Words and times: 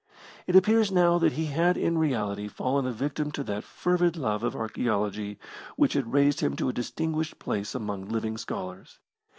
It 0.47 0.55
appears 0.55 0.91
now 0.91 1.19
that 1.19 1.33
he 1.33 1.45
had 1.45 1.77
in 1.77 1.95
reality 1.95 2.47
fallen 2.47 2.87
a 2.87 2.91
victim 2.91 3.31
to 3.33 3.43
that 3.43 3.63
fervid 3.63 4.17
love 4.17 4.41
of 4.41 4.55
archaeology 4.55 5.37
which 5.75 5.93
had 5.93 6.11
raised 6.11 6.39
him 6.39 6.55
to 6.55 6.69
a 6.69 6.73
distinguished 6.73 7.37
place 7.37 7.75
among 7.75 8.07
living 8.09 8.39
scholars. 8.39 8.97